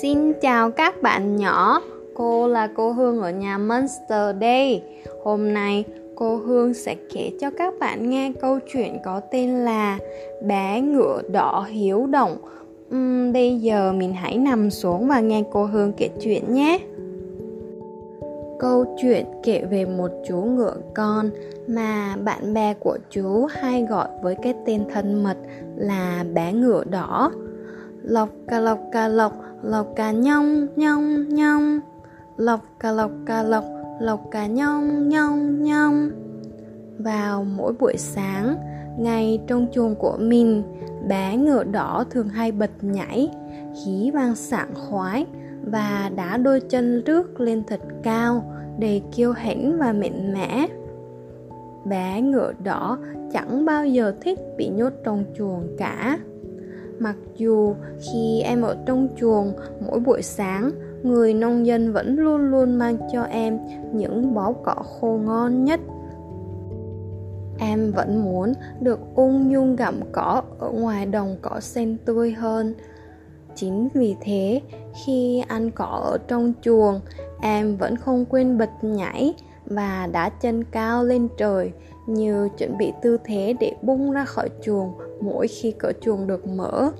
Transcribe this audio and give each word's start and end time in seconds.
Xin 0.00 0.32
chào 0.40 0.70
các 0.70 1.02
bạn 1.02 1.36
nhỏ, 1.36 1.80
cô 2.14 2.48
là 2.48 2.68
cô 2.76 2.92
Hương 2.92 3.20
ở 3.20 3.30
nhà 3.30 3.58
Monster 3.58 4.36
đây. 4.38 4.82
Hôm 5.24 5.54
nay 5.54 5.84
cô 6.14 6.36
Hương 6.36 6.74
sẽ 6.74 6.96
kể 7.12 7.30
cho 7.40 7.50
các 7.50 7.74
bạn 7.80 8.10
nghe 8.10 8.32
câu 8.40 8.58
chuyện 8.72 8.98
có 9.04 9.20
tên 9.20 9.50
là 9.50 9.98
Bé 10.42 10.80
ngựa 10.80 11.22
đỏ 11.32 11.66
hiếu 11.70 12.06
động. 12.06 12.36
Uhm, 12.94 13.32
bây 13.32 13.58
giờ 13.58 13.92
mình 13.92 14.12
hãy 14.12 14.38
nằm 14.38 14.70
xuống 14.70 15.08
và 15.08 15.20
nghe 15.20 15.44
cô 15.52 15.64
Hương 15.64 15.92
kể 15.92 16.08
chuyện 16.20 16.54
nhé. 16.54 16.78
Câu 18.58 18.84
chuyện 19.02 19.26
kể 19.42 19.64
về 19.70 19.84
một 19.84 20.10
chú 20.28 20.36
ngựa 20.36 20.76
con 20.94 21.30
mà 21.66 22.16
bạn 22.24 22.54
bè 22.54 22.74
của 22.74 22.98
chú 23.10 23.46
hay 23.50 23.86
gọi 23.90 24.08
với 24.22 24.36
cái 24.42 24.54
tên 24.66 24.84
thân 24.92 25.22
mật 25.22 25.36
là 25.76 26.24
bé 26.34 26.52
ngựa 26.52 26.84
đỏ 26.84 27.32
lọc 28.06 28.28
cà 28.48 28.60
lọc 28.60 28.78
cà 28.92 29.08
lọc 29.08 29.32
lọc 29.62 29.86
cà 29.96 30.10
nhông 30.10 30.66
nhông 30.76 31.28
nhông 31.28 31.80
lọc 32.36 32.60
cà 32.80 32.92
lọc 32.92 33.10
cà 33.26 33.42
lọc 33.42 33.64
lọc 34.00 34.30
cà 34.30 34.46
nhông 34.46 35.08
nhông 35.08 35.62
nhông 35.62 36.10
vào 36.98 37.44
mỗi 37.44 37.72
buổi 37.72 37.94
sáng, 37.96 38.56
ngay 38.98 39.40
trong 39.46 39.66
chuồng 39.72 39.94
của 39.94 40.16
mình, 40.20 40.62
bé 41.08 41.36
ngựa 41.36 41.64
đỏ 41.64 42.04
thường 42.10 42.28
hay 42.28 42.52
bật 42.52 42.70
nhảy, 42.80 43.28
khí 43.74 44.10
vang 44.14 44.34
sảng 44.34 44.74
khoái 44.74 45.26
và 45.64 46.10
đá 46.16 46.36
đôi 46.36 46.60
chân 46.60 47.02
rước 47.04 47.40
lên 47.40 47.62
thật 47.66 47.80
cao 48.02 48.52
đầy 48.78 49.02
kiêu 49.16 49.32
hãnh 49.32 49.78
và 49.78 49.92
mạnh 49.92 50.34
mẽ. 50.34 50.66
Bé 51.84 52.20
ngựa 52.20 52.52
đỏ 52.64 52.98
chẳng 53.32 53.64
bao 53.64 53.86
giờ 53.86 54.14
thích 54.20 54.38
bị 54.56 54.68
nhốt 54.68 54.92
trong 55.04 55.24
chuồng 55.38 55.76
cả. 55.78 56.18
Mặc 56.98 57.16
dù 57.36 57.74
khi 57.98 58.40
em 58.44 58.62
ở 58.62 58.76
trong 58.86 59.08
chuồng 59.16 59.52
mỗi 59.86 60.00
buổi 60.00 60.22
sáng, 60.22 60.70
người 61.02 61.34
nông 61.34 61.66
dân 61.66 61.92
vẫn 61.92 62.16
luôn 62.16 62.40
luôn 62.40 62.78
mang 62.78 62.96
cho 63.12 63.22
em 63.22 63.58
những 63.92 64.34
bó 64.34 64.52
cỏ 64.52 64.74
khô 64.74 65.18
ngon 65.24 65.64
nhất. 65.64 65.80
Em 67.58 67.92
vẫn 67.92 68.24
muốn 68.24 68.52
được 68.80 69.00
ung 69.14 69.52
dung 69.52 69.76
gặm 69.76 70.00
cỏ 70.12 70.42
ở 70.58 70.70
ngoài 70.70 71.06
đồng 71.06 71.36
cỏ 71.42 71.60
xanh 71.60 71.96
tươi 72.04 72.32
hơn. 72.32 72.74
Chính 73.54 73.88
vì 73.94 74.16
thế, 74.20 74.60
khi 75.04 75.42
ăn 75.48 75.70
cỏ 75.70 76.00
ở 76.04 76.18
trong 76.28 76.52
chuồng, 76.62 77.00
em 77.40 77.76
vẫn 77.76 77.96
không 77.96 78.24
quên 78.24 78.58
bật 78.58 78.70
nhảy 78.82 79.34
và 79.66 80.08
đá 80.12 80.28
chân 80.28 80.64
cao 80.64 81.04
lên 81.04 81.28
trời 81.38 81.72
như 82.06 82.48
chuẩn 82.58 82.78
bị 82.78 82.92
tư 83.02 83.18
thế 83.24 83.54
để 83.60 83.72
bung 83.82 84.10
ra 84.10 84.24
khỏi 84.24 84.48
chuồng 84.62 84.92
mỗi 85.20 85.48
khi 85.48 85.74
cửa 85.78 85.92
chuồng 86.00 86.26
được 86.26 86.46
mở. 86.46 86.90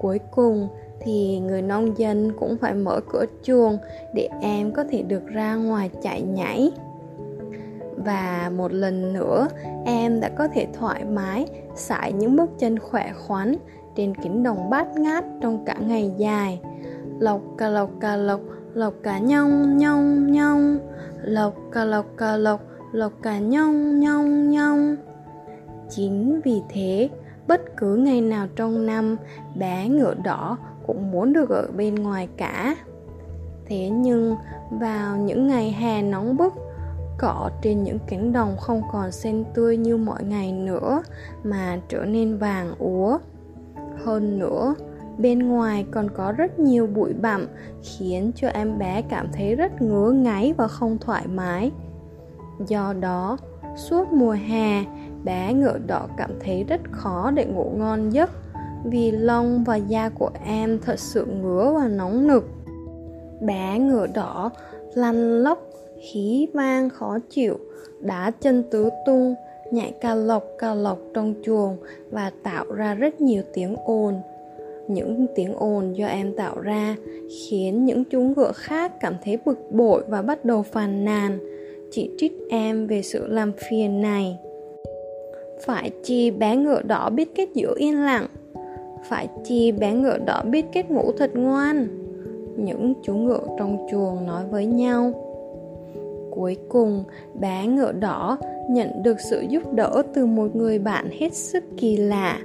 Cuối 0.00 0.20
cùng 0.30 0.68
thì 1.00 1.38
người 1.38 1.62
nông 1.62 1.98
dân 1.98 2.32
cũng 2.40 2.56
phải 2.56 2.74
mở 2.74 3.00
cửa 3.12 3.24
chuồng 3.42 3.78
để 4.14 4.28
em 4.40 4.72
có 4.72 4.84
thể 4.90 5.02
được 5.02 5.26
ra 5.26 5.54
ngoài 5.54 5.90
chạy 6.02 6.22
nhảy. 6.22 6.70
Và 7.96 8.52
một 8.56 8.72
lần 8.72 9.12
nữa, 9.12 9.48
em 9.84 10.20
đã 10.20 10.28
có 10.28 10.48
thể 10.48 10.66
thoải 10.72 11.04
mái 11.04 11.46
sải 11.74 12.12
những 12.12 12.36
bước 12.36 12.50
chân 12.58 12.78
khỏe 12.78 13.12
khoắn 13.26 13.56
trên 13.96 14.14
cánh 14.14 14.42
đồng 14.42 14.70
bát 14.70 14.86
ngát 14.96 15.24
trong 15.40 15.64
cả 15.64 15.76
ngày 15.80 16.12
dài. 16.16 16.60
Lộc 17.18 17.40
cà 17.58 17.68
lộc 17.68 17.90
cà 18.00 18.16
lộc 18.16 18.40
lộc 18.74 18.94
cả 19.02 19.18
nhông 19.18 19.76
nhông 19.76 20.32
nhông. 20.32 20.78
Lộc 21.22 21.54
cà 21.72 21.84
lộc 21.84 22.06
cà 22.16 22.36
lộc 22.36 22.60
lộc 22.92 23.12
cả 23.22 23.38
nhông 23.38 24.00
nhông 24.00 24.50
nhông 24.50 24.96
chính 25.90 26.40
vì 26.44 26.62
thế, 26.68 27.08
bất 27.46 27.76
cứ 27.76 27.96
ngày 27.96 28.20
nào 28.20 28.46
trong 28.56 28.86
năm, 28.86 29.16
bé 29.56 29.88
ngựa 29.88 30.14
đỏ 30.14 30.56
cũng 30.86 31.10
muốn 31.10 31.32
được 31.32 31.50
ở 31.50 31.68
bên 31.76 31.94
ngoài 31.94 32.28
cả. 32.36 32.76
Thế 33.66 33.88
nhưng, 33.88 34.36
vào 34.70 35.16
những 35.16 35.46
ngày 35.46 35.70
hè 35.70 36.02
nóng 36.02 36.36
bức, 36.36 36.54
cỏ 37.18 37.50
trên 37.62 37.82
những 37.82 37.98
cánh 38.06 38.32
đồng 38.32 38.56
không 38.56 38.82
còn 38.92 39.12
xanh 39.12 39.44
tươi 39.54 39.76
như 39.76 39.96
mọi 39.96 40.24
ngày 40.24 40.52
nữa 40.52 41.02
mà 41.44 41.80
trở 41.88 42.04
nên 42.04 42.38
vàng 42.38 42.74
úa. 42.78 43.18
Hơn 44.04 44.38
nữa, 44.38 44.74
bên 45.18 45.48
ngoài 45.48 45.86
còn 45.90 46.08
có 46.10 46.32
rất 46.32 46.58
nhiều 46.58 46.86
bụi 46.86 47.12
bặm 47.12 47.46
khiến 47.82 48.32
cho 48.34 48.48
em 48.48 48.78
bé 48.78 49.02
cảm 49.02 49.28
thấy 49.32 49.54
rất 49.54 49.82
ngứa 49.82 50.10
ngáy 50.10 50.54
và 50.56 50.68
không 50.68 50.98
thoải 50.98 51.26
mái. 51.26 51.70
Do 52.66 52.92
đó, 53.00 53.36
suốt 53.76 54.12
mùa 54.12 54.36
hè 54.48 54.84
bé 55.24 55.52
ngựa 55.52 55.78
đỏ 55.86 56.08
cảm 56.16 56.30
thấy 56.40 56.64
rất 56.64 56.80
khó 56.90 57.30
để 57.30 57.44
ngủ 57.44 57.72
ngon 57.76 58.10
giấc, 58.10 58.30
vì 58.84 59.10
lông 59.10 59.64
và 59.64 59.76
da 59.76 60.08
của 60.08 60.30
em 60.44 60.78
thật 60.84 60.98
sự 60.98 61.26
ngứa 61.26 61.72
và 61.74 61.88
nóng 61.88 62.26
nực. 62.26 62.44
Bé 63.40 63.78
ngựa 63.78 64.06
đỏ 64.06 64.50
lăn 64.94 65.42
lóc 65.42 65.70
khí 66.00 66.46
vang 66.52 66.90
khó 66.90 67.18
chịu, 67.30 67.58
đá 68.00 68.30
chân 68.40 68.62
tứ 68.70 68.90
tung, 69.06 69.34
nhảy 69.70 69.92
ca 70.00 70.14
lộc 70.14 70.44
ca 70.58 70.74
lộc 70.74 70.98
trong 71.14 71.34
chuồng 71.44 71.76
và 72.10 72.30
tạo 72.42 72.64
ra 72.72 72.94
rất 72.94 73.20
nhiều 73.20 73.42
tiếng 73.54 73.76
ồn. 73.84 74.14
Những 74.88 75.26
tiếng 75.34 75.54
ồn 75.54 75.96
do 75.96 76.06
em 76.06 76.36
tạo 76.36 76.60
ra 76.60 76.96
khiến 77.28 77.84
những 77.84 78.04
chú 78.04 78.20
ngựa 78.20 78.52
khác 78.54 78.92
cảm 79.00 79.14
thấy 79.24 79.38
bực 79.44 79.58
bội 79.72 80.04
và 80.08 80.22
bắt 80.22 80.44
đầu 80.44 80.62
phàn 80.62 81.04
nàn. 81.04 81.38
Chỉ 81.90 82.10
trích 82.18 82.32
em 82.50 82.86
về 82.86 83.02
sự 83.02 83.26
làm 83.26 83.52
phiền 83.70 84.00
này 84.00 84.38
phải 85.60 85.90
chi 86.02 86.30
bé 86.30 86.56
ngựa 86.56 86.82
đỏ 86.82 87.10
biết 87.10 87.34
cách 87.34 87.54
giữ 87.54 87.74
yên 87.76 88.04
lặng. 88.04 88.26
Phải 89.08 89.28
chi 89.44 89.72
bé 89.72 89.94
ngựa 89.94 90.18
đỏ 90.18 90.42
biết 90.50 90.64
cách 90.72 90.90
ngủ 90.90 91.12
thật 91.12 91.30
ngoan. 91.34 91.88
Những 92.56 92.94
chú 93.02 93.14
ngựa 93.14 93.40
trong 93.58 93.86
chuồng 93.90 94.26
nói 94.26 94.44
với 94.50 94.66
nhau. 94.66 95.12
Cuối 96.30 96.56
cùng, 96.68 97.04
bé 97.40 97.66
ngựa 97.66 97.92
đỏ 97.92 98.38
nhận 98.70 99.02
được 99.02 99.20
sự 99.30 99.40
giúp 99.40 99.72
đỡ 99.72 100.02
từ 100.14 100.26
một 100.26 100.56
người 100.56 100.78
bạn 100.78 101.08
hết 101.18 101.34
sức 101.34 101.64
kỳ 101.76 101.96
lạ. 101.96 102.38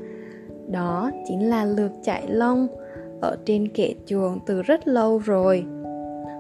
Đó 0.68 1.12
chính 1.28 1.50
là 1.50 1.66
lược 1.66 1.92
chạy 2.04 2.24
lông 2.28 2.68
ở 3.22 3.38
trên 3.46 3.68
kệ 3.68 3.94
chuồng 4.06 4.40
từ 4.46 4.62
rất 4.62 4.88
lâu 4.88 5.18
rồi. 5.18 5.66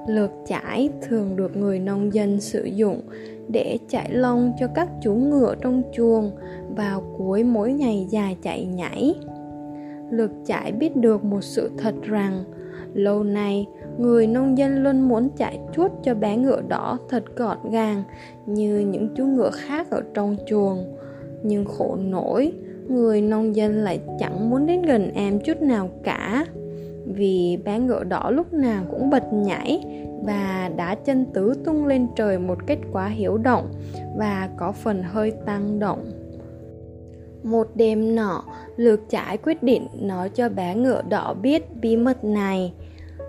Lược 0.08 0.32
chải 0.46 0.90
thường 1.02 1.36
được 1.36 1.58
người 1.58 1.80
nông 1.80 2.14
dân 2.14 2.42
sử 2.42 2.64
dụng 2.64 3.02
để 3.48 3.78
chạy 3.90 4.12
lông 4.12 4.52
cho 4.60 4.68
các 4.68 4.90
chú 5.02 5.14
ngựa 5.14 5.56
trong 5.62 5.82
chuồng 5.94 6.32
vào 6.76 7.04
cuối 7.18 7.44
mỗi 7.44 7.74
ngày 7.74 8.08
dài 8.10 8.38
chạy 8.42 8.66
nhảy. 8.66 9.16
Lực 10.12 10.32
chạy 10.46 10.72
biết 10.72 10.96
được 10.96 11.24
một 11.24 11.44
sự 11.44 11.72
thật 11.78 11.96
rằng, 12.02 12.44
lâu 12.94 13.24
nay 13.24 13.68
người 13.98 14.28
nông 14.28 14.58
dân 14.58 14.84
luôn 14.84 15.02
muốn 15.02 15.30
chạy 15.38 15.60
chuốt 15.76 15.92
cho 16.04 16.14
bé 16.16 16.38
ngựa 16.38 16.62
đỏ 16.68 16.98
thật 17.10 17.24
gọn 17.36 17.58
gàng 17.72 18.04
như 18.46 18.80
những 18.80 19.10
chú 19.16 19.26
ngựa 19.26 19.52
khác 19.54 19.88
ở 19.90 20.02
trong 20.14 20.36
chuồng. 20.48 20.96
Nhưng 21.44 21.66
khổ 21.66 21.96
nổi 21.96 22.54
người 22.88 23.22
nông 23.22 23.56
dân 23.56 23.76
lại 23.76 24.00
chẳng 24.20 24.50
muốn 24.50 24.66
đến 24.66 24.82
gần 24.82 25.12
em 25.14 25.40
chút 25.40 25.62
nào 25.62 25.90
cả 26.04 26.46
vì 27.06 27.58
bé 27.66 27.80
ngựa 27.80 28.04
đỏ 28.04 28.30
lúc 28.30 28.54
nào 28.54 28.84
cũng 28.92 29.10
bật 29.10 29.34
nhảy 29.34 29.84
và 30.26 30.72
đá 30.76 30.96
chân 30.96 31.26
tứ 31.34 31.54
tung 31.66 31.86
lên 31.86 32.08
trời 32.16 32.40
một 32.40 32.58
cách 32.68 32.80
quá 32.92 33.08
hiếu 33.08 33.38
động 33.38 33.72
và 34.18 34.50
có 34.58 34.72
phần 34.72 35.04
hơi 35.04 35.32
tăng 35.46 35.80
động. 35.80 36.12
Một 37.44 37.68
đêm 37.76 38.16
nọ, 38.16 38.44
lược 38.76 39.10
trải 39.10 39.38
quyết 39.38 39.64
định 39.64 39.88
nói 39.94 40.30
cho 40.30 40.50
bé 40.50 40.76
ngựa 40.76 41.02
đỏ 41.10 41.34
biết 41.34 41.82
bí 41.82 41.98
mật 41.98 42.24
này. 42.24 42.74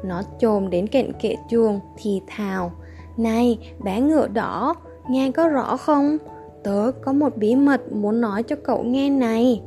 Nó 0.04 0.22
chồm 0.38 0.70
đến 0.70 0.86
cạnh 0.86 1.12
kệ 1.20 1.36
chuồng 1.50 1.80
thì 1.96 2.20
thào, 2.26 2.72
này, 3.16 3.58
bé 3.84 4.00
ngựa 4.00 4.28
đỏ, 4.28 4.74
nghe 5.08 5.30
có 5.30 5.48
rõ 5.48 5.76
không? 5.76 6.16
Tớ 6.62 6.90
có 7.02 7.12
một 7.12 7.36
bí 7.36 7.56
mật 7.56 7.92
muốn 7.92 8.20
nói 8.20 8.42
cho 8.42 8.56
cậu 8.56 8.82
nghe 8.82 9.10
này 9.10 9.60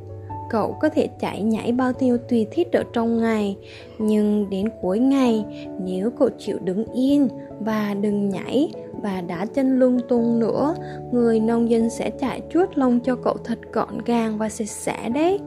cậu 0.50 0.78
có 0.82 0.90
thể 0.90 1.08
chạy 1.20 1.42
nhảy 1.42 1.72
bao 1.72 1.92
nhiêu 2.00 2.18
tùy 2.18 2.48
thích 2.52 2.68
ở 2.74 2.84
trong 2.94 3.22
ngày, 3.22 3.58
nhưng 4.00 4.50
đến 4.50 4.70
cuối 4.82 5.00
ngày, 5.00 5.46
nếu 5.80 6.10
cậu 6.20 6.30
chịu 6.38 6.58
đứng 6.64 6.86
yên 6.94 7.28
và 7.60 7.94
đừng 8.02 8.30
nhảy 8.30 8.72
và 9.02 9.22
đá 9.22 9.46
chân 9.46 9.80
lung 9.80 10.00
tung 10.10 10.40
nữa, 10.40 10.76
người 11.12 11.40
nông 11.40 11.70
dân 11.70 11.90
sẽ 11.90 12.10
chạy 12.10 12.42
chuốt 12.50 12.78
lông 12.78 13.00
cho 13.00 13.16
cậu 13.16 13.38
thật 13.44 13.60
gọn 13.74 13.98
gàng 14.06 14.38
và 14.38 14.50
sạch 14.50 14.70
sẽ 14.70 15.10
đấy. 15.10 15.40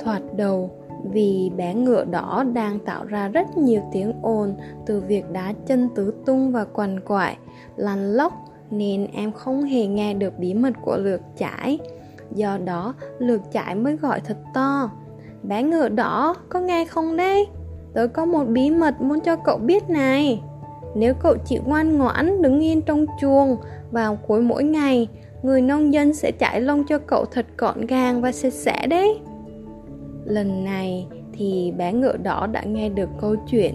Thoạt 0.00 0.22
đầu, 0.36 0.70
vì 1.04 1.50
bé 1.56 1.74
ngựa 1.74 2.04
đỏ 2.04 2.44
đang 2.52 2.78
tạo 2.78 3.04
ra 3.04 3.28
rất 3.28 3.58
nhiều 3.58 3.82
tiếng 3.92 4.12
ồn 4.22 4.54
từ 4.86 5.00
việc 5.00 5.30
đá 5.32 5.52
chân 5.66 5.88
tứ 5.94 6.14
tung 6.26 6.52
và 6.52 6.64
quằn 6.64 7.00
quại, 7.00 7.36
lăn 7.76 8.12
lóc, 8.12 8.32
nên 8.70 9.06
em 9.14 9.32
không 9.32 9.62
hề 9.62 9.86
nghe 9.86 10.14
được 10.14 10.38
bí 10.38 10.54
mật 10.54 10.72
của 10.84 10.96
lược 10.96 11.20
chải 11.38 11.78
do 12.34 12.58
đó 12.64 12.94
lượt 13.18 13.40
chạy 13.52 13.74
mới 13.74 13.96
gọi 13.96 14.20
thật 14.20 14.36
to. 14.54 14.90
Bé 15.42 15.62
ngựa 15.62 15.88
đỏ, 15.88 16.34
có 16.48 16.60
nghe 16.60 16.84
không 16.84 17.16
đấy? 17.16 17.46
Tớ 17.94 18.06
có 18.06 18.24
một 18.24 18.44
bí 18.44 18.70
mật 18.70 19.00
muốn 19.00 19.20
cho 19.20 19.36
cậu 19.36 19.58
biết 19.58 19.90
này. 19.90 20.42
Nếu 20.94 21.14
cậu 21.14 21.36
chịu 21.44 21.62
ngoan 21.66 21.98
ngoãn 21.98 22.42
đứng 22.42 22.60
yên 22.60 22.82
trong 22.82 23.06
chuồng 23.20 23.56
vào 23.90 24.16
cuối 24.16 24.42
mỗi 24.42 24.64
ngày, 24.64 25.08
người 25.42 25.62
nông 25.62 25.92
dân 25.92 26.14
sẽ 26.14 26.32
chải 26.40 26.60
lông 26.60 26.84
cho 26.84 26.98
cậu 26.98 27.24
thật 27.24 27.46
gọn 27.58 27.86
gàng 27.86 28.22
và 28.22 28.32
sạch 28.32 28.52
sẽ 28.52 28.86
đấy. 28.86 29.20
Lần 30.24 30.64
này 30.64 31.06
thì 31.32 31.72
bé 31.76 31.92
ngựa 31.92 32.16
đỏ 32.16 32.46
đã 32.46 32.62
nghe 32.62 32.88
được 32.88 33.08
câu 33.20 33.36
chuyện 33.50 33.74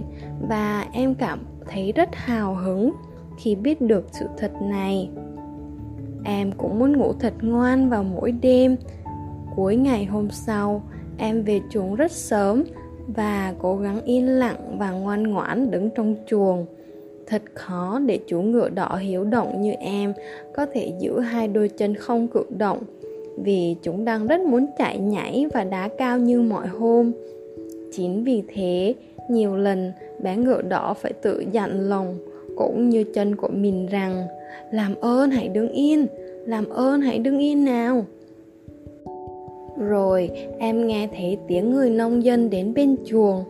và 0.50 0.86
em 0.92 1.16
cảm 1.16 1.40
thấy 1.70 1.92
rất 1.92 2.10
hào 2.16 2.56
hứng 2.56 2.92
khi 3.38 3.56
biết 3.56 3.82
được 3.82 4.06
sự 4.12 4.26
thật 4.38 4.52
này 4.62 5.10
em 6.26 6.52
cũng 6.52 6.80
muốn 6.80 6.98
ngủ 6.98 7.14
thật 7.14 7.34
ngoan 7.42 7.90
vào 7.90 8.04
mỗi 8.04 8.32
đêm 8.32 8.76
cuối 9.56 9.76
ngày 9.76 10.06
hôm 10.06 10.30
sau. 10.30 10.82
Em 11.18 11.44
về 11.44 11.62
chuồng 11.70 11.96
rất 11.96 12.12
sớm 12.12 12.64
và 13.08 13.54
cố 13.60 13.78
gắng 13.78 14.02
yên 14.02 14.28
lặng 14.28 14.78
và 14.80 14.92
ngoan 14.92 15.24
ngoãn 15.24 15.72
đứng 15.72 15.90
trong 15.96 16.16
chuồng. 16.28 16.66
Thật 17.28 17.42
khó 17.54 18.00
để 18.06 18.20
chú 18.28 18.42
ngựa 18.42 18.70
đỏ 18.70 18.96
hiếu 18.96 19.24
động 19.24 19.62
như 19.62 19.72
em 19.72 20.14
có 20.56 20.66
thể 20.74 20.94
giữ 21.00 21.20
hai 21.20 21.48
đôi 21.48 21.70
chân 21.70 21.96
không 21.96 22.28
cử 22.28 22.44
động, 22.58 22.84
vì 23.38 23.76
chúng 23.82 24.06
đang 24.06 24.28
rất 24.28 24.42
muốn 24.42 24.66
chạy 24.78 25.00
nhảy 25.00 25.46
và 25.54 25.64
đá 25.64 25.90
cao 25.98 26.20
như 26.20 26.42
mọi 26.42 26.68
hôm. 26.68 27.12
Chính 27.92 28.24
vì 28.24 28.44
thế, 28.54 28.96
nhiều 29.30 29.56
lần 29.56 29.92
bé 30.24 30.38
ngựa 30.38 30.62
đỏ 30.62 30.94
phải 30.94 31.14
tự 31.14 31.46
dặn 31.52 31.90
lòng 31.90 32.18
cũng 32.56 32.90
như 32.90 33.04
chân 33.14 33.36
của 33.36 33.50
mình 33.52 33.88
rằng, 33.88 34.28
làm 34.72 34.96
ơn 34.96 35.32
hãy 35.32 35.48
đứng 35.48 35.70
yên, 35.70 36.08
làm 36.46 36.70
ơn 36.70 37.02
hãy 37.02 37.20
đứng 37.20 37.40
yên 37.40 37.66
nào. 37.66 38.06
Rồi, 39.78 40.30
em 40.60 40.88
nghe 40.88 41.10
thấy 41.18 41.38
tiếng 41.48 41.72
người 41.72 41.90
nông 41.90 42.24
dân 42.24 42.50
đến 42.50 42.74
bên 42.74 42.96
chuồng. 43.06 43.44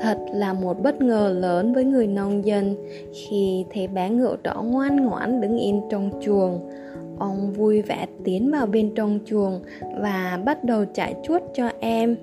Thật 0.00 0.18
là 0.34 0.52
một 0.52 0.82
bất 0.82 1.02
ngờ 1.02 1.34
lớn 1.38 1.74
với 1.74 1.84
người 1.84 2.06
nông 2.06 2.44
dân 2.46 2.76
khi 3.12 3.64
thấy 3.74 3.88
bé 3.88 4.10
ngựa 4.10 4.36
đỏ 4.42 4.62
ngoan 4.62 4.96
ngoãn 4.96 5.40
đứng 5.40 5.58
yên 5.58 5.80
trong 5.90 6.10
chuồng. 6.20 6.70
Ông 7.18 7.52
vui 7.52 7.82
vẻ 7.82 8.06
tiến 8.24 8.50
vào 8.50 8.66
bên 8.66 8.90
trong 8.94 9.18
chuồng 9.26 9.60
và 10.00 10.40
bắt 10.44 10.64
đầu 10.64 10.84
chạy 10.94 11.14
chuốt 11.22 11.42
cho 11.54 11.70
em. 11.80 12.16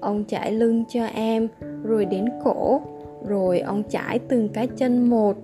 Ông 0.00 0.24
chải 0.28 0.52
lưng 0.52 0.84
cho 0.88 1.04
em, 1.06 1.48
rồi 1.82 2.04
đến 2.04 2.24
cổ. 2.44 2.80
Rồi 3.26 3.60
ông 3.60 3.82
chải 3.88 4.18
từng 4.18 4.48
cái 4.48 4.66
chân 4.76 5.10
một 5.10 5.36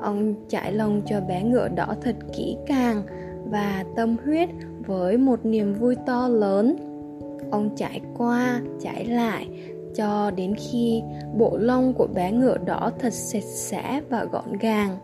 ông 0.00 0.34
chải 0.48 0.72
lông 0.72 1.02
cho 1.06 1.20
bé 1.20 1.42
ngựa 1.42 1.68
đỏ 1.68 1.94
thật 2.02 2.16
kỹ 2.36 2.56
càng 2.66 3.02
và 3.50 3.84
tâm 3.96 4.16
huyết 4.24 4.48
với 4.86 5.16
một 5.16 5.44
niềm 5.44 5.74
vui 5.74 5.96
to 6.06 6.28
lớn. 6.28 6.76
Ông 7.50 7.70
chải 7.76 8.00
qua 8.16 8.60
chải 8.80 9.04
lại 9.04 9.48
cho 9.94 10.30
đến 10.30 10.54
khi 10.54 11.02
bộ 11.38 11.56
lông 11.56 11.92
của 11.92 12.06
bé 12.06 12.32
ngựa 12.32 12.58
đỏ 12.58 12.90
thật 12.98 13.12
sạch 13.12 13.42
sẽ 13.42 14.00
và 14.08 14.24
gọn 14.24 14.52
gàng. 14.60 14.96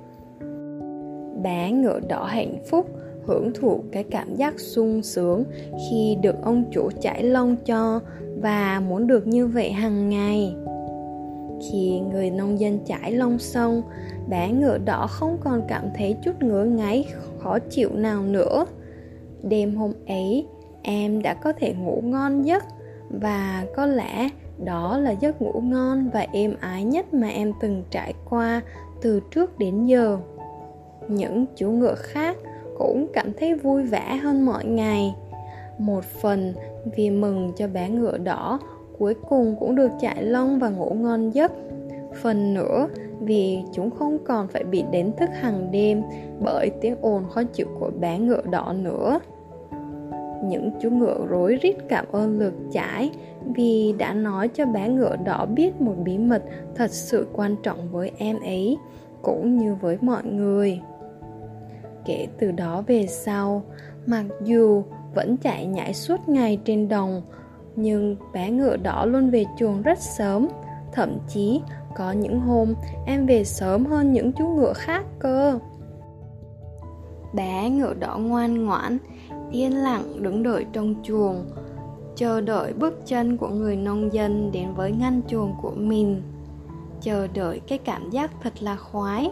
Bé 1.43 1.73
ngựa 1.73 2.01
đỏ 2.09 2.25
hạnh 2.25 2.57
phúc 2.71 2.87
hưởng 3.27 3.53
thụ 3.55 3.81
cái 3.93 4.05
cảm 4.05 4.35
giác 4.35 4.61
sung 4.61 5.03
sướng 5.03 5.45
khi 5.91 6.17
được 6.23 6.35
ông 6.43 6.65
chủ 6.73 6.91
chải 7.01 7.23
lông 7.23 7.57
cho 7.57 8.01
và 8.43 8.83
muốn 8.89 9.07
được 9.07 9.27
như 9.27 9.47
vậy 9.47 9.73
hàng 9.73 10.09
ngày 10.09 10.55
khi 11.71 12.01
người 12.13 12.31
nông 12.31 12.61
dân 12.61 12.79
chải 12.87 13.13
lông 13.13 13.39
xong 13.39 13.83
bé 14.29 14.51
ngựa 14.51 14.79
đỏ 14.79 15.07
không 15.07 15.39
còn 15.41 15.63
cảm 15.69 15.83
thấy 15.97 16.17
chút 16.25 16.43
ngứa 16.43 16.65
ngáy, 16.65 17.07
khó 17.39 17.59
chịu 17.59 17.91
nào 17.95 18.23
nữa. 18.23 18.67
Đêm 19.43 19.75
hôm 19.75 19.93
ấy, 20.07 20.47
em 20.83 21.23
đã 21.23 21.35
có 21.35 21.53
thể 21.53 21.75
ngủ 21.75 22.01
ngon 22.05 22.43
giấc, 22.43 22.65
và 23.21 23.67
có 23.77 23.87
lẽ 23.87 24.29
đó 24.65 24.99
là 24.99 25.11
giấc 25.11 25.43
ngủ 25.43 25.61
ngon 25.61 26.11
và 26.11 26.27
êm 26.33 26.55
ái 26.61 26.85
nhất 26.85 27.15
mà 27.15 27.29
em 27.29 27.53
từng 27.61 27.85
trải 27.91 28.15
qua 28.31 28.63
từ 29.03 29.21
trước 29.31 29.59
đến 29.59 29.87
giờ. 29.87 30.19
Những 31.09 31.47
chú 31.57 31.71
ngựa 31.71 31.95
khác 31.95 32.37
cũng 32.79 33.07
cảm 33.13 33.33
thấy 33.39 33.55
vui 33.55 33.83
vẻ 33.83 34.17
hơn 34.17 34.47
mọi 34.47 34.65
ngày. 34.65 35.15
Một 35.79 36.05
phần 36.05 36.55
vì 36.97 37.11
mừng 37.11 37.53
cho 37.57 37.69
bé 37.69 37.89
ngựa 37.89 38.19
đỏ 38.19 38.59
cuối 38.99 39.15
cùng 39.29 39.57
cũng 39.61 39.75
được 39.75 39.91
chạy 40.01 40.23
lông 40.23 40.59
và 40.59 40.69
ngủ 40.69 40.95
ngon 40.95 41.31
giấc. 41.31 41.53
Phần 42.23 42.55
nữa, 42.55 42.89
vì 43.21 43.59
chúng 43.73 43.91
không 43.91 44.19
còn 44.25 44.49
phải 44.49 44.65
bị 44.65 44.85
đánh 44.93 45.13
thức 45.17 45.31
hàng 45.33 45.71
đêm 45.71 46.03
bởi 46.41 46.71
tiếng 46.81 46.97
ồn 47.01 47.25
khó 47.31 47.43
chịu 47.43 47.67
của 47.81 47.91
bé 48.01 48.19
ngựa 48.19 48.43
đỏ 48.51 48.73
nữa. 48.73 49.21
Những 50.45 50.71
chú 50.81 50.91
ngựa 50.91 51.27
rối 51.29 51.59
rít 51.63 51.77
cảm 51.89 52.05
ơn 52.13 52.39
lượt 52.39 52.55
chải 52.73 53.11
vì 53.55 53.95
đã 53.99 54.15
nói 54.15 54.49
cho 54.49 54.67
bé 54.67 54.89
ngựa 54.89 55.17
đỏ 55.17 55.47
biết 55.47 55.81
một 55.81 55.95
bí 56.05 56.19
mật 56.19 56.43
thật 56.75 56.91
sự 56.91 57.27
quan 57.33 57.57
trọng 57.63 57.89
với 57.93 58.11
em 58.19 58.41
ấy, 58.41 58.77
cũng 59.23 59.59
như 59.59 59.75
với 59.75 59.99
mọi 60.01 60.25
người. 60.25 60.81
Kể 62.05 62.27
từ 62.39 62.51
đó 62.51 62.85
về 62.87 63.07
sau, 63.07 63.63
mặc 64.07 64.25
dù 64.45 64.83
vẫn 65.15 65.37
chạy 65.37 65.67
nhảy 65.67 65.95
suốt 65.95 66.29
ngày 66.29 66.61
trên 66.65 66.89
đồng 66.89 67.23
nhưng 67.77 68.17
bé 68.33 68.51
ngựa 68.51 68.77
đỏ 68.77 69.05
luôn 69.05 69.31
về 69.31 69.45
chuồng 69.59 69.83
rất 69.83 69.99
sớm. 69.99 70.49
Thậm 70.93 71.19
chí, 71.29 71.61
có 71.97 72.13
những 72.13 72.41
hôm, 72.41 72.75
em 73.07 73.27
về 73.27 73.45
sớm 73.45 73.87
hơn 73.87 74.13
những 74.13 74.33
chú 74.33 74.49
ngựa 74.49 74.73
khác 74.73 75.05
cơ. 75.19 75.59
Bé 77.35 77.71
ngựa 77.71 77.95
đỏ 77.95 78.19
ngoan 78.19 78.65
ngoãn, 78.65 78.99
yên 79.51 79.73
lặng 79.73 80.23
đứng 80.23 80.43
đợi 80.43 80.67
trong 80.73 80.95
chuồng, 81.03 81.45
chờ 82.17 82.41
đợi 82.41 82.73
bước 82.73 83.07
chân 83.07 83.37
của 83.37 83.49
người 83.49 83.77
nông 83.77 84.13
dân 84.13 84.53
đến 84.53 84.75
với 84.75 84.93
ngăn 84.93 85.21
chuồng 85.29 85.55
của 85.63 85.73
mình. 85.77 86.23
Chờ 87.01 87.27
đợi 87.35 87.61
cái 87.69 87.79
cảm 87.79 88.11
giác 88.11 88.31
thật 88.43 88.63
là 88.63 88.77
khoái 88.77 89.31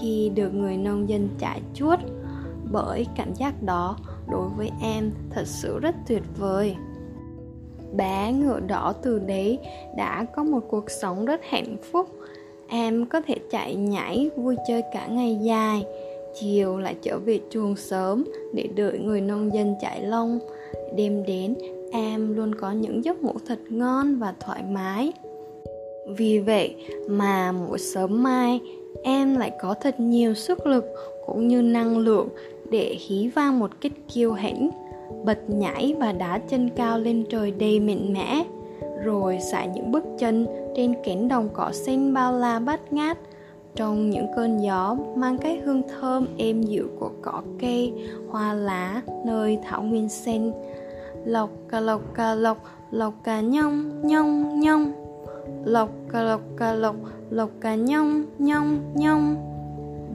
khi 0.00 0.30
được 0.34 0.54
người 0.54 0.76
nông 0.76 1.08
dân 1.08 1.28
chạy 1.38 1.62
chuốt, 1.74 1.98
bởi 2.72 3.06
cảm 3.16 3.34
giác 3.34 3.62
đó 3.62 3.96
đối 4.30 4.48
với 4.48 4.70
em 4.80 5.12
thật 5.30 5.46
sự 5.46 5.78
rất 5.78 5.94
tuyệt 6.06 6.22
vời 6.38 6.76
bé 7.96 8.32
ngựa 8.32 8.60
đỏ 8.60 8.94
từ 9.02 9.18
đấy 9.18 9.58
đã 9.96 10.26
có 10.36 10.44
một 10.44 10.60
cuộc 10.68 10.90
sống 10.90 11.24
rất 11.24 11.40
hạnh 11.44 11.76
phúc. 11.92 12.08
Em 12.68 13.06
có 13.06 13.20
thể 13.20 13.34
chạy 13.50 13.74
nhảy, 13.74 14.30
vui 14.36 14.56
chơi 14.68 14.82
cả 14.92 15.06
ngày 15.06 15.38
dài. 15.42 15.84
Chiều 16.40 16.78
lại 16.78 16.94
trở 17.02 17.18
về 17.18 17.40
chuồng 17.50 17.76
sớm 17.76 18.24
để 18.54 18.68
đợi 18.76 18.98
người 18.98 19.20
nông 19.20 19.54
dân 19.54 19.74
chạy 19.80 20.02
lông. 20.02 20.38
Đêm 20.96 21.24
đến, 21.26 21.54
em 21.92 22.36
luôn 22.36 22.54
có 22.54 22.72
những 22.72 23.04
giấc 23.04 23.22
ngủ 23.22 23.32
thật 23.46 23.58
ngon 23.68 24.16
và 24.18 24.34
thoải 24.40 24.62
mái. 24.62 25.12
Vì 26.16 26.38
vậy 26.38 26.74
mà 27.08 27.52
mỗi 27.52 27.78
sớm 27.78 28.22
mai, 28.22 28.60
em 29.02 29.36
lại 29.36 29.52
có 29.60 29.74
thật 29.74 30.00
nhiều 30.00 30.34
sức 30.34 30.66
lực 30.66 30.84
cũng 31.26 31.48
như 31.48 31.62
năng 31.62 31.98
lượng 31.98 32.28
để 32.70 32.96
hí 33.08 33.28
vang 33.28 33.58
một 33.58 33.80
kích 33.80 33.92
kiêu 34.14 34.32
hãnh 34.32 34.70
bật 35.24 35.50
nhảy 35.50 35.94
và 36.00 36.12
đá 36.12 36.38
chân 36.38 36.70
cao 36.76 36.98
lên 36.98 37.24
trời 37.30 37.50
đầy 37.50 37.80
mạnh 37.80 38.12
mẽ 38.12 38.44
rồi 39.04 39.38
xả 39.40 39.64
những 39.64 39.92
bước 39.92 40.04
chân 40.18 40.46
trên 40.76 40.94
cánh 41.04 41.28
đồng 41.28 41.48
cỏ 41.52 41.70
xanh 41.72 42.14
bao 42.14 42.32
la 42.32 42.58
bát 42.58 42.92
ngát. 42.92 43.18
Trong 43.76 44.10
những 44.10 44.26
cơn 44.36 44.58
gió 44.58 44.96
mang 45.16 45.38
cái 45.38 45.58
hương 45.64 45.82
thơm 45.88 46.26
êm 46.36 46.62
dịu 46.62 46.88
của 46.98 47.10
cỏ 47.22 47.42
cây, 47.60 47.92
hoa 48.28 48.52
lá, 48.52 49.02
nơi 49.24 49.58
thảo 49.64 49.82
nguyên 49.82 50.08
xanh. 50.08 50.52
Lộc 51.24 51.50
cà 51.68 51.80
lộc 51.80 52.14
cà 52.14 52.34
lộc 52.34 52.58
lộc 52.90 53.14
cà 53.24 53.40
nhông 53.40 54.06
nhông 54.06 54.60
nhông. 54.60 54.92
Lộc 55.64 55.90
cà 56.08 56.22
lộc 56.22 56.40
cà 56.56 56.72
lộc 56.72 56.96
lộc 57.30 57.50
cà 57.60 57.74
nhông 57.74 58.24
nhông 58.38 58.78
nhông. 58.94 59.36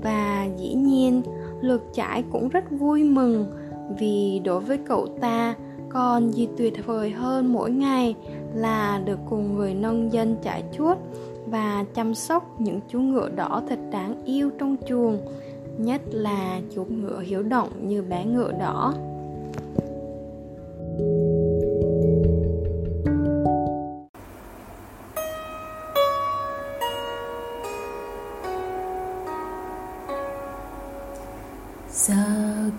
Và 0.04 0.48
dĩ 0.58 0.74
nhiên, 0.74 1.22
lượt 1.62 1.84
trải 1.94 2.24
cũng 2.32 2.50
rất 2.50 2.72
vui 2.72 3.04
mừng 3.04 3.46
vì 3.98 4.41
đối 4.46 4.60
với 4.60 4.77
cậu 4.88 5.08
ta 5.22 5.55
còn 5.89 6.31
gì 6.31 6.48
tuyệt 6.58 6.86
vời 6.86 7.10
hơn 7.10 7.53
mỗi 7.53 7.72
ngày 7.72 8.15
là 8.53 9.01
được 9.05 9.19
cùng 9.29 9.55
người 9.55 9.74
nông 9.74 10.13
dân 10.13 10.36
trải 10.43 10.63
chuốt 10.77 10.98
và 11.46 11.86
chăm 11.93 12.15
sóc 12.15 12.62
những 12.62 12.79
chú 12.91 13.00
ngựa 13.00 13.29
đỏ 13.29 13.62
thật 13.69 13.79
đáng 13.91 14.25
yêu 14.25 14.50
trong 14.60 14.75
chuồng, 14.88 15.17
nhất 15.77 16.01
là 16.12 16.60
chú 16.75 16.86
ngựa 16.86 17.19
hiếu 17.19 17.43
động 17.43 17.69
như 17.81 18.01
bé 18.01 18.25
ngựa 18.25 18.51
đỏ. 18.51 18.93
Giờ 31.91 32.15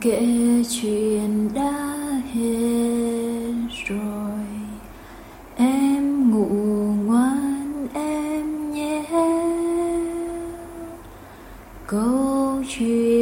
kể 0.01 0.40
chuyện 0.71 1.49
đã 1.55 1.73
hết 2.35 3.53
rồi. 3.87 4.45
Em 5.57 6.31
ngủ 6.31 6.47
ngoan 7.07 7.87
em 7.95 8.73
nhé. 8.73 9.05
Câu 11.87 12.63
chuyện 12.69 13.20